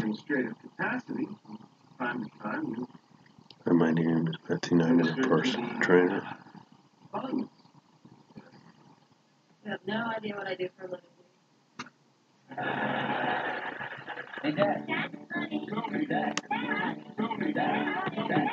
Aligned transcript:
administrative 0.00 0.54
capacity, 0.62 1.28
from 1.46 1.58
time 1.98 2.24
to 2.24 2.30
time, 2.42 2.74
you 2.76 2.88
And 3.66 3.78
my 3.78 3.90
name 3.90 4.28
is 4.28 4.36
Betsy, 4.48 4.74
and 4.74 4.82
I'm 4.82 5.00
a 5.00 5.14
personal 5.28 5.78
trainer. 5.80 6.22
fund 7.12 7.48
You 9.64 9.70
have 9.70 9.80
no 9.86 10.06
idea 10.16 10.36
what 10.36 10.46
I 10.46 10.54
do 10.54 10.68
for 10.78 10.86
a 10.86 10.90
living. 10.90 11.06
Hey, 14.42 14.52
Dad. 14.52 14.88
Hey, 14.88 16.06
Dad. 16.06 16.40
Hey, 16.50 17.52
Dad. 17.52 17.86
Hey, 18.12 18.22
Dad. 18.28 18.50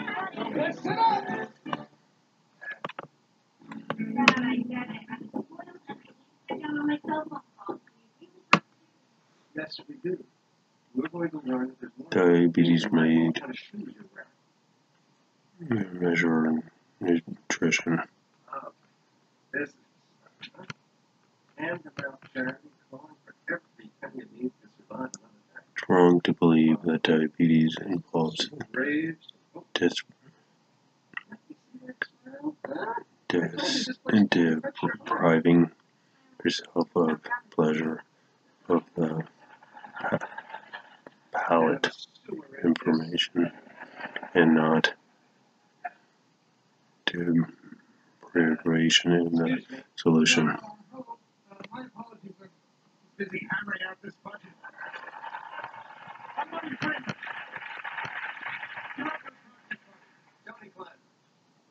Yes, 9.56 9.80
we 9.88 9.96
do. 10.04 10.27
Nutrition. 17.02 18.02
it 19.54 19.70
to 19.74 20.42
survive 20.42 21.80
another 21.94 22.18
day. 22.34 22.52
It's 25.74 25.90
wrong 25.90 26.22
to 26.22 26.34
believe 26.34 26.82
that 26.84 27.04
diabetes 27.04 27.78
involves 27.86 28.50
dis- 29.74 30.04
dis- 33.28 33.90
depriving 34.82 35.72
yourself 36.44 36.90
of 36.96 37.22
pleasure 37.52 38.04
of 38.68 38.84
the 38.96 39.24
palate 41.32 41.90
information 42.64 43.52
and 44.34 44.56
not 44.56 44.94
deliberation 47.06 49.12
in 49.14 49.32
the 49.32 49.62
solution. 49.96 50.58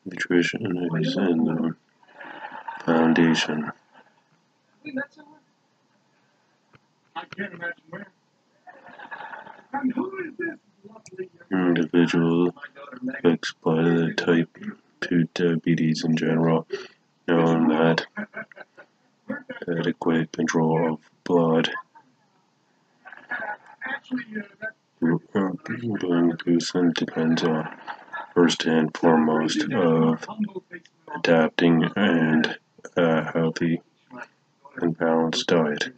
Nutrition 0.05 0.89
is 1.01 1.17
in 1.17 1.43
the 1.43 1.75
foundation. 2.85 3.71
I 7.15 7.23
can't 7.35 7.53
imagine 7.53 7.83
where. 7.89 8.07
And 9.73 9.91
who 9.93 10.17
is 10.19 10.37
this 10.37 10.57
Individual 11.51 12.53
affected 13.09 13.55
by 13.63 14.11
type 14.13 14.57
2 15.01 15.27
diabetes 15.33 16.03
in 16.03 16.15
general, 16.15 16.67
knowing 17.27 17.67
that 17.69 18.05
adequate 19.67 20.31
control 20.31 20.93
of 20.93 20.99
blood 21.23 21.69
glucose 24.99 26.71
depends 26.95 27.43
on 27.43 27.77
first 28.33 28.65
and 28.65 28.95
foremost 28.95 29.63
of 29.71 30.25
adapting 31.15 31.83
and 31.95 32.57
a 32.95 33.31
healthy 33.31 33.81
and 34.77 34.97
balanced 34.97 35.47
diet, 35.47 35.93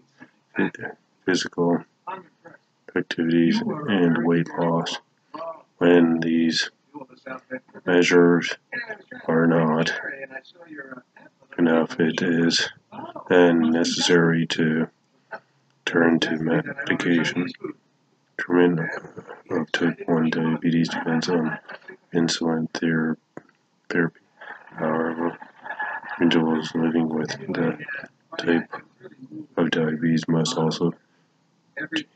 physical. 1.25 1.83
Activities, 2.95 3.61
and 3.61 4.25
weight 4.25 4.47
loss. 4.57 4.97
When 5.77 6.19
these 6.19 6.69
you 6.93 7.01
of 7.01 7.11
us 7.11 7.21
out 7.27 7.43
there. 7.49 7.61
measures 7.85 8.55
Yeah, 8.73 8.79
I 8.89 8.95
was 8.95 9.05
trying 9.05 9.25
to 9.25 9.31
are 9.31 9.47
not 9.47 9.89
and 9.89 10.33
I 10.33 10.39
saw 10.43 10.65
your, 10.67 11.03
app 11.17 11.31
on 11.59 11.67
enough, 11.67 11.99
it 11.99 12.21
is 12.21 12.69
Oh, 12.91 13.23
then 13.29 13.69
necessary 13.69 14.47
to 14.47 14.89
turn 15.85 16.19
to 16.21 16.37
medication. 16.37 17.47
Treatment 18.37 18.89
of 19.51 19.71
type 19.71 19.99
1 20.07 20.29
diabetes 20.29 20.89
depends 20.89 21.29
on 21.29 21.59
insulin 22.13 22.67
ther- 22.73 23.17
therapy. 23.89 24.21
However, 24.75 25.37
individuals 26.21 26.73
living 26.73 27.09
with 27.09 27.29
the 27.29 27.77
type 28.37 28.73
of 29.57 29.71
diabetes 29.71 30.27
must 30.27 30.57
also 30.57 30.93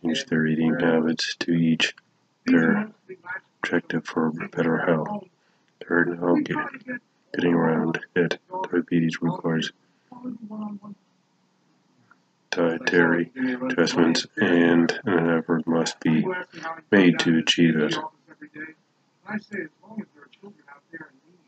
change 0.02 0.26
their 0.26 0.46
eating 0.46 0.76
habits 0.80 1.36
to 1.40 1.52
each 1.52 1.94
their 2.46 2.92
objective 3.64 4.06
for 4.06 4.32
better 4.32 4.78
health. 4.86 5.26
They're 5.88 6.06
now 6.06 6.36
get, 6.36 6.58
getting 7.34 7.54
around 7.54 8.00
it. 8.16 8.40
Diabetes 8.72 9.22
requires 9.22 9.72
dietary 12.52 13.32
adjustments 13.70 14.28
and 14.38 15.00
an 15.06 15.30
effort 15.38 15.66
must 15.68 16.00
be 16.00 16.26
made 16.92 17.20
to 17.20 17.40
achieve 17.40 17.76
it 17.78 17.96
as 19.30 19.50
long 19.82 20.02
as 20.02 20.06
there 20.14 20.24
are 20.24 20.30
children 20.40 20.64
out 20.70 20.82
there 20.92 21.10
in 21.10 21.32
need, 21.32 21.40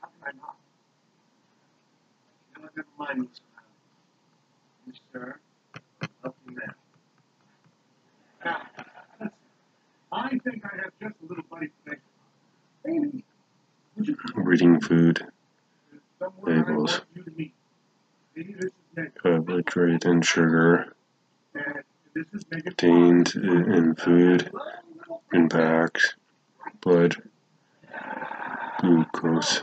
how 0.00 0.08
can 0.08 0.22
I 0.22 0.32
not? 0.40 0.56
You 2.56 2.62
know, 2.62 2.68
never 2.76 2.88
mind 2.98 3.18
what's 3.22 3.40
around. 3.40 3.66
You, 4.86 4.92
sir, 5.12 5.40
up 6.24 6.36
from 6.44 6.54
there. 6.54 6.76
Now, 8.44 8.62
listen, 9.18 9.30
I 10.12 10.38
think 10.38 10.64
I 10.64 10.76
have 10.76 10.92
just 11.00 11.14
a 11.22 11.26
little 11.26 11.44
buddy 11.50 11.70
today. 11.84 11.98
Amy, 12.88 13.24
would 13.96 14.08
you 14.08 14.16
come 14.16 14.80
food 14.80 15.26
labels. 16.42 16.92
want 16.92 17.04
you 17.14 17.22
to 17.22 17.30
meet? 17.36 17.54
See, 18.34 18.42
this 18.42 18.64
is 18.64 18.70
Megan, 18.96 19.12
carbohydrate 19.22 20.06
uh, 20.06 20.10
and 20.10 20.24
sugar 20.24 20.94
and 21.54 21.84
this 22.14 22.26
is 22.32 22.44
Megan. 22.50 22.72
contained 22.72 23.32
uh, 23.36 23.74
in 23.76 23.94
food 23.94 24.50
impacts 25.32 26.14
blood 26.80 27.16
glucose 28.80 29.62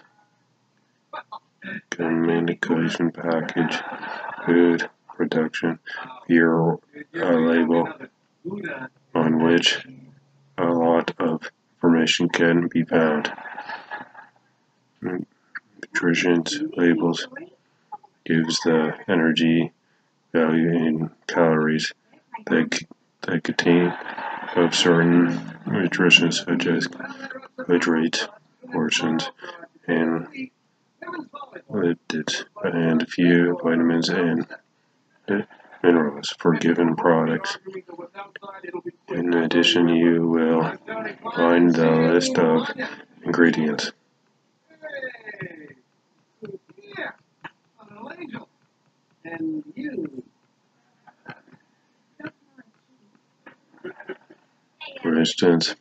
communication 1.89 3.11
package 3.11 3.81
food 4.45 4.89
production 5.15 5.79
here 6.27 6.73
uh, 6.73 6.77
a 7.15 7.33
label 7.35 7.89
on 9.13 9.43
which 9.43 9.85
a 9.85 9.89
lot 9.89 9.93
of 9.93 9.96
can 12.33 12.67
be 12.67 12.83
found. 12.83 13.31
Nutrition 15.01 16.43
labels 16.75 17.27
gives 18.25 18.59
the 18.61 18.97
energy 19.07 19.71
value 20.31 20.69
in 20.69 21.09
calories 21.27 21.93
that, 22.45 22.79
that 23.21 23.43
contain 23.43 23.93
of 24.55 24.73
certain 24.73 25.55
nutrients 25.65 26.43
such 26.43 26.65
as 26.65 26.87
carbohydrates, 26.87 28.27
portions, 28.71 29.29
and 29.87 30.49
lipids, 31.69 32.45
and 32.63 33.01
a 33.01 33.05
few 33.05 33.59
vitamins 33.63 34.09
and 34.09 34.47
minerals 35.83 36.35
for 36.39 36.53
given 36.53 36.95
products. 36.95 37.57
In 39.09 39.33
addition, 39.33 39.89
you 39.89 40.27
will 40.27 40.73
find 41.35 41.73
the 41.73 41.91
list 42.13 42.37
of 42.37 42.69
ingredients. 43.23 43.91
For 55.01 55.19
instance, 55.19 55.75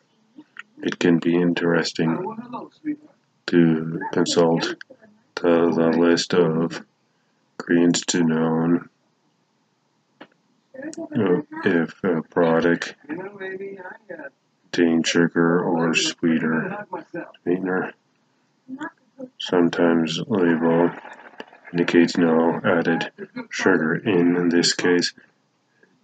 it 0.82 0.98
can 0.98 1.18
be 1.18 1.34
interesting 1.34 2.36
to 3.46 4.00
consult 4.12 4.74
the, 5.36 5.72
the 5.74 5.98
list 5.98 6.34
of 6.34 6.84
ingredients 7.58 8.02
to 8.06 8.24
know 8.24 8.78
uh, 8.78 8.95
if 11.64 12.04
a 12.04 12.22
product 12.22 12.94
uh, 13.10 14.28
contains 14.72 15.08
sugar 15.08 15.62
or 15.62 15.94
sweetener. 15.94 16.86
Sometimes 19.38 20.20
label 20.26 20.90
indicates 21.72 22.16
no 22.16 22.60
added 22.64 23.10
sugar. 23.50 23.94
In 23.94 24.48
this 24.50 24.74
case, 24.74 25.14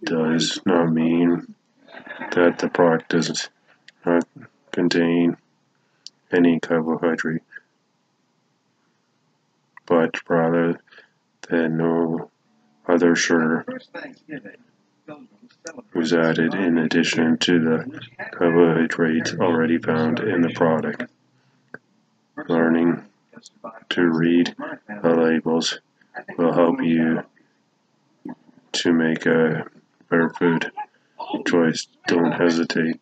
does 0.03 0.59
not 0.65 0.91
mean 0.91 1.55
that 2.31 2.57
the 2.59 2.69
product 2.69 3.09
does 3.09 3.49
not 4.05 4.27
contain 4.71 5.37
any 6.31 6.59
carbohydrate, 6.59 7.43
but 9.85 10.15
rather 10.27 10.79
than 11.49 11.77
no 11.77 12.31
other 12.93 13.15
sugar. 13.15 13.65
Was 15.93 16.13
added 16.13 16.53
in 16.53 16.77
addition 16.77 17.37
to 17.39 17.59
the 17.59 18.01
carbohydrates 18.31 19.33
already 19.33 19.77
found 19.77 20.19
in 20.19 20.41
the 20.41 20.53
product. 20.53 21.03
Learning 22.47 23.05
to 23.89 24.01
read 24.03 24.55
the 25.01 25.15
labels 25.15 25.79
will 26.37 26.53
help 26.53 26.81
you 26.81 27.23
to 28.73 28.93
make 28.93 29.25
a 29.25 29.65
better 30.09 30.29
food 30.29 30.71
choice. 31.47 31.87
Don't 32.07 32.31
hesitate 32.31 32.99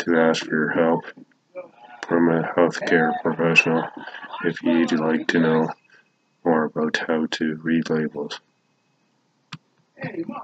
to 0.00 0.18
ask 0.18 0.44
for 0.44 0.54
your 0.54 0.70
help 0.70 1.04
from 2.06 2.28
a 2.30 2.42
healthcare 2.42 3.12
professional 3.22 3.88
if 4.44 4.62
you'd 4.62 4.92
like 4.92 5.26
to 5.28 5.40
know 5.40 5.68
more 6.44 6.64
about 6.64 6.96
how 7.06 7.26
to 7.26 7.56
read 7.62 7.88
labels. 7.90 8.40
Hey, 9.96 10.24
Mom. 10.26 10.40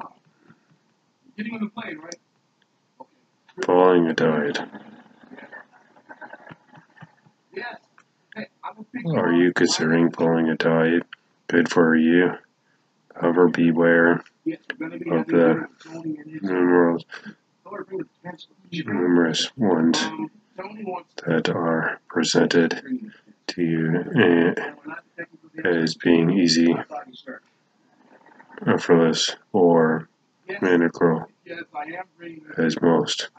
Getting 1.37 1.55
on 1.55 1.61
the 1.61 1.69
plane, 1.70 1.99
right? 1.99 2.14
Following 3.64 4.06
a 4.06 4.14
diet. 4.14 4.58
Yes. 7.55 7.76
Hey, 8.35 8.47
I 8.62 8.70
will 8.76 8.87
pick 8.94 9.05
Are 9.06 9.32
you 9.32 9.52
considering 9.52 10.11
following 10.12 10.49
a 10.49 10.55
diet 10.56 11.02
good 11.49 11.69
for 11.69 11.97
you? 11.97 12.32
However, 13.20 13.49
beware 13.49 14.23
Yes, 14.44 14.61
we're 14.79 14.88
gonna 14.88 14.99
be 15.02 15.11
of 15.11 15.26
the 15.26 15.69
his- 16.25 16.43
numerous, 16.43 17.03
Tell 17.64 17.73
her 17.73 17.79
to 17.79 17.85
bring 17.85 17.99
the 17.99 18.06
pencil. 18.25 18.50
numerous 18.73 19.56
ones 19.56 20.03
Um, 20.05 20.31
Tony 20.56 20.85
wants 20.85 21.14
to 21.17 21.25
that 21.26 21.49
are 21.50 22.00
presented 22.08 23.12
to 23.49 23.62
you 23.62 23.96
eh, 23.99 24.55
And 24.56 24.56
we're 24.56 24.87
not 24.87 25.05
technically- 25.17 25.64
as 25.82 25.94
being 25.96 26.31
easy, 26.31 26.73
Effortless, 28.67 29.37
or 29.53 30.09
it. 30.49 30.93
as 32.59 32.81
most 32.83 33.31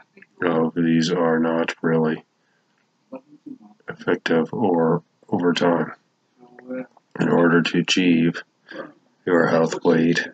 of 0.42 0.74
these 0.74 1.12
are 1.12 1.38
not 1.38 1.74
really 1.82 2.24
effective 3.88 4.52
or 4.52 5.02
over 5.28 5.52
time. 5.52 5.92
In 7.20 7.28
order 7.28 7.62
to 7.62 7.78
achieve 7.78 8.42
your 9.24 9.46
health 9.46 9.84
weight 9.84 10.26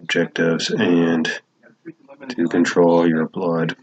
objectives 0.00 0.70
and 0.70 1.40
to 2.28 2.48
control 2.48 3.06
your 3.06 3.28
blood 3.28 3.76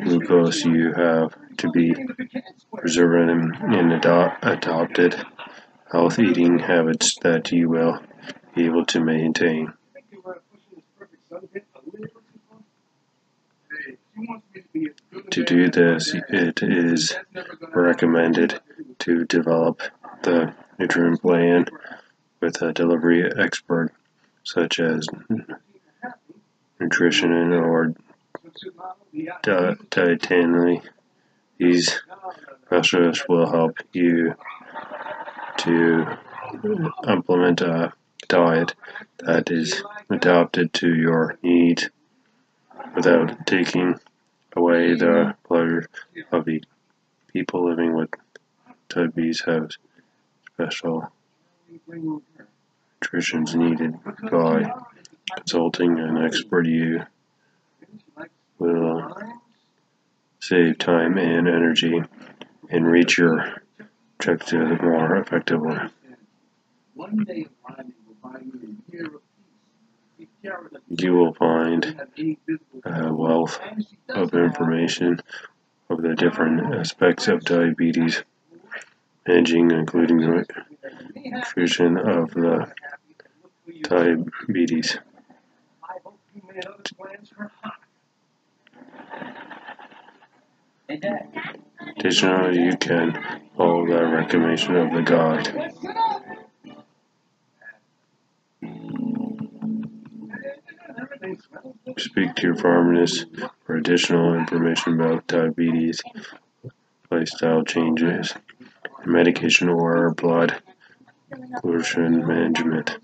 glucose, 0.00 0.64
you 0.64 0.92
have 0.94 1.34
to 1.58 1.70
be 1.70 1.94
preserving 2.74 3.52
and 3.60 3.92
ado- 3.92 4.30
adopted 4.42 5.14
health 5.90 6.18
eating 6.18 6.58
habits 6.58 7.18
that 7.22 7.50
you 7.50 7.68
will 7.68 7.98
able 8.56 8.84
to 8.86 9.00
maintain. 9.00 9.72
think 9.92 10.06
you 10.10 10.20
were 10.24 10.40
pushing 10.52 10.74
this 10.76 10.84
perfect 10.98 11.30
sunbit 11.30 11.62
a 11.74 11.84
little 11.84 11.98
bit 12.02 12.12
too 12.14 12.40
far. 12.48 12.58
Hey, 13.70 13.96
she 14.14 14.26
wants 14.26 14.46
me 14.54 14.60
to 14.62 14.68
be 14.72 14.86
as 14.86 14.94
good 15.12 15.26
a 15.26 15.30
To 15.30 15.40
man 15.40 15.46
do 15.46 15.70
this, 15.70 16.14
it 16.14 16.62
is 16.62 17.08
That's 17.10 17.24
never 17.34 17.48
gonna 17.56 17.66
happen. 17.66 17.82
recommended 17.82 18.60
to 19.00 19.24
develop 19.24 19.82
the 20.22 20.54
nutrient 20.78 21.20
plan 21.22 21.66
with 22.40 22.60
a 22.62 22.72
delivery 22.72 23.30
expert 23.38 23.92
such 24.44 24.80
as 24.80 25.06
nutrition 26.80 27.52
or 27.52 27.94
di- 29.42 29.74
dietitian. 29.90 30.82
These 31.58 32.00
specialists 32.66 33.24
will 33.28 33.50
help 33.50 33.78
you 33.92 34.34
to 35.58 36.16
implement 37.06 37.60
a 37.60 37.92
diet 38.28 38.74
that 39.18 39.50
is 39.50 39.82
adapted 40.10 40.72
to 40.74 40.94
your 40.94 41.38
needs 41.42 41.88
without 42.94 43.46
taking 43.46 43.98
away 44.54 44.94
the 44.94 45.34
pleasure 45.44 45.88
of 46.30 46.48
eating. 46.48 46.68
People 47.32 47.68
living 47.68 47.94
with 47.94 48.10
diabetes 48.88 49.42
have 49.46 49.70
special 50.52 51.10
nutritions 53.00 53.54
needed 53.54 53.94
by 54.30 54.72
consulting 55.36 55.98
an 55.98 56.16
expert 56.24 56.66
you 56.66 57.02
will 58.58 59.14
save 60.40 60.78
time 60.78 61.16
and 61.18 61.46
energy 61.46 62.02
and 62.70 62.86
reach 62.86 63.18
your 63.18 63.62
objective 64.18 64.82
more 64.82 65.16
effectively. 65.16 65.78
You 70.88 71.12
will 71.14 71.34
find 71.34 72.00
a 72.84 73.12
wealth 73.12 73.60
she 73.78 73.98
does 74.08 74.30
of 74.30 74.34
information 74.34 75.20
of 75.88 76.02
the 76.02 76.14
different 76.14 76.74
aspects 76.74 77.28
of 77.28 77.44
diabetes, 77.44 78.22
managing 79.26 79.70
including 79.70 80.18
the 80.18 80.46
nutrition 81.14 81.96
of 81.96 82.32
the 82.32 82.72
diabetes. 83.82 84.98
Additionally, 91.96 92.62
you 92.64 92.76
can 92.76 93.12
follow 93.56 93.86
the 93.86 94.06
recommendation 94.06 94.76
of 94.76 94.92
the 94.92 95.02
guide. 95.02 95.74
To 102.38 102.46
your 102.46 102.56
pharmacist 102.56 103.26
for 103.64 103.76
additional 103.76 104.34
information 104.34 105.00
about 105.00 105.26
diabetes, 105.26 106.00
lifestyle 107.10 107.64
changes, 107.64 108.32
medication 109.04 109.68
or 109.68 110.14
blood 110.14 110.62
glucose 111.60 111.96
management 111.96 112.98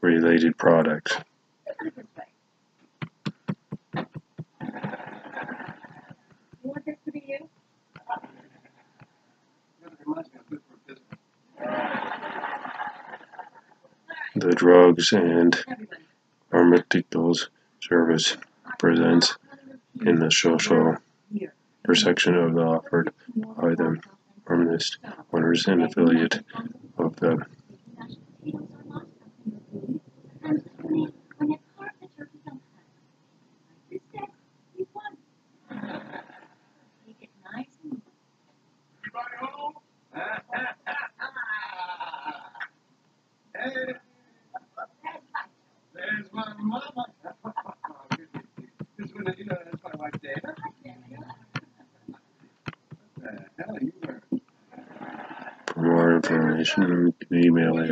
related 0.00 0.58
products. 0.58 1.16
The 14.34 14.50
drugs 14.56 15.12
and 15.12 15.56
Pharmaceuticals 16.72 17.48
service 17.80 18.36
presents 18.78 19.36
in 20.06 20.16
the 20.20 20.30
social 20.30 20.96
perception 21.84 22.34
of 22.34 22.54
the 22.54 22.62
offered 22.62 23.12
by 23.34 23.74
the 23.74 24.00
pharmacist, 24.46 24.96
owners, 25.34 25.66
and 25.66 25.82
affiliate 25.82 26.40
of 26.96 27.16
the 27.16 27.44
Everybody 39.04 39.36
home? 39.40 39.74
hey, 43.54 43.94
there's 45.94 46.04
my 46.04 46.04
mama. 46.04 46.04
This 46.04 46.04
one, 46.04 46.04
you 46.04 46.04
know, 46.04 46.04
that's 46.04 46.04
my 46.04 46.04
wife, 46.04 46.04
Dana. 46.04 46.04
What 46.04 46.04
the 46.04 46.04
hell 46.04 46.18
you 46.18 46.21
were? 46.21 46.21
For 55.66 55.80
more 55.82 56.16
information, 56.16 57.12
email 57.32 57.78
at 57.78 57.88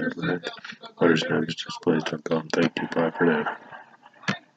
lettersmanagersdisplays.com. 1.01 2.49
Thank 2.55 2.73
you. 2.81 2.89
Bye 2.95 3.11
for 3.11 3.25
now. 3.27 3.57